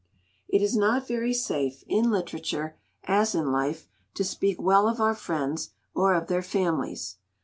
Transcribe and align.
It 0.47 0.63
is 0.63 0.75
not 0.75 1.07
very 1.07 1.31
safe, 1.31 1.83
in 1.85 2.09
literature 2.09 2.75
as 3.03 3.35
in 3.35 3.51
life, 3.51 3.85
to 4.15 4.23
speak 4.23 4.59
well 4.59 4.89
of 4.89 4.99
our 4.99 5.13
friends 5.13 5.75
or 5.93 6.15
of 6.15 6.25
their 6.25 6.41
families. 6.41 7.17